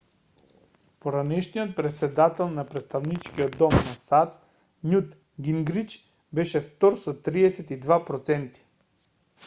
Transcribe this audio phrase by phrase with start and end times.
[1.03, 4.33] поранешниот претседател на претставничкиот дом на сад
[4.93, 5.13] њут
[5.49, 5.97] гингрич
[6.39, 8.65] беше втор со 32 проценти